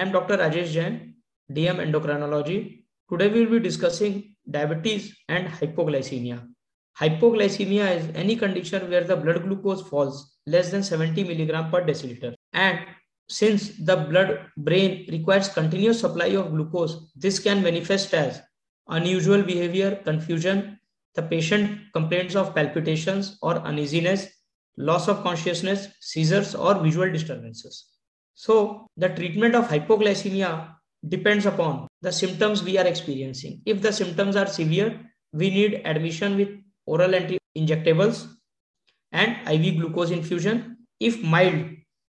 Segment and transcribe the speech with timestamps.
[0.00, 0.38] I am Dr.
[0.38, 1.14] Rajesh Jain,
[1.52, 2.84] DM Endocrinology.
[3.10, 6.48] Today we will be discussing diabetes and hypoglycemia.
[6.98, 12.34] Hypoglycemia is any condition where the blood glucose falls less than 70 milligram per deciliter.
[12.54, 12.78] And
[13.28, 18.40] since the blood brain requires continuous supply of glucose, this can manifest as
[18.88, 20.78] unusual behavior, confusion.
[21.14, 24.28] The patient complains of palpitations or uneasiness,
[24.78, 27.90] loss of consciousness, seizures, or visual disturbances.
[28.34, 30.74] So the treatment of hypoglycemia
[31.08, 33.62] depends upon the symptoms we are experiencing.
[33.66, 35.00] If the symptoms are severe,
[35.32, 36.48] we need admission with
[36.86, 38.28] oral anti-injectables
[39.12, 40.78] and IV glucose infusion.
[40.98, 41.64] If mild,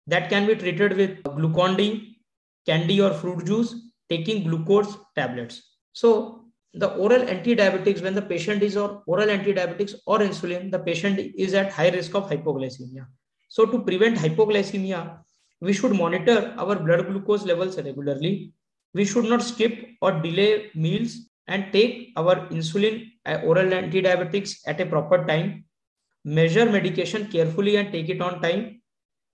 [0.08, 2.18] that can be treated with glucon-D,
[2.66, 3.76] candy or fruit juice,
[4.10, 5.62] taking glucose tablets.
[5.94, 11.20] So the oral anti-diabetics, when the patient is on oral anti-diabetics or insulin, the patient
[11.38, 13.06] is at high risk of hypoglycemia.
[13.50, 15.20] So to prevent hypoglycemia,
[15.62, 18.52] we should monitor our blood glucose levels regularly.
[18.94, 24.82] We should not skip or delay meals and take our insulin uh, oral antidiabetics at
[24.82, 25.66] a proper time.
[26.26, 28.82] Measure medication carefully and take it on time.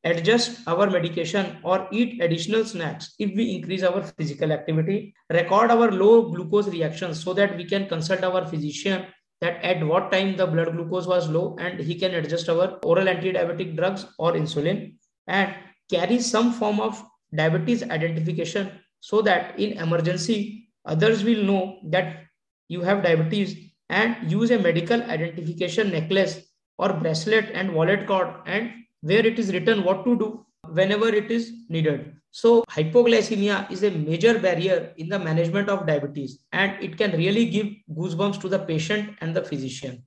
[0.05, 5.13] Adjust our medication or eat additional snacks if we increase our physical activity.
[5.29, 9.05] Record our low glucose reactions so that we can consult our physician
[9.39, 13.05] that at what time the blood glucose was low and he can adjust our oral
[13.05, 14.95] antidiabetic drugs or insulin.
[15.27, 15.55] And
[15.93, 17.03] carry some form of
[17.41, 22.23] diabetes identification so that in emergency others will know that
[22.69, 23.55] you have diabetes
[23.89, 26.39] and use a medical identification necklace
[26.77, 28.71] or bracelet and wallet card and
[29.01, 32.15] where it is written what to do whenever it is needed.
[32.31, 37.45] So hypoglycemia is a major barrier in the management of diabetes and it can really
[37.45, 40.03] give goosebumps to the patient and the physician.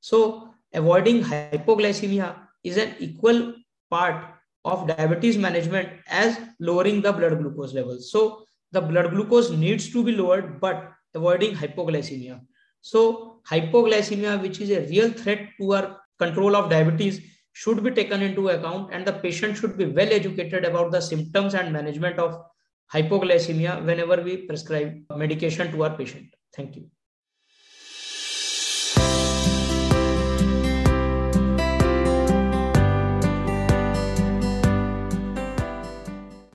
[0.00, 3.54] So avoiding hypoglycemia is an equal
[3.90, 8.10] part of diabetes management as lowering the blood glucose levels.
[8.10, 12.40] So the blood glucose needs to be lowered, but avoiding hypoglycemia.
[12.82, 17.20] So hypoglycemia, which is a real threat to our control of diabetes,
[17.52, 21.54] should be taken into account and the patient should be well educated about the symptoms
[21.54, 22.40] and management of
[22.94, 26.26] hypoglycemia whenever we prescribe medication to our patient.
[26.54, 26.90] Thank you.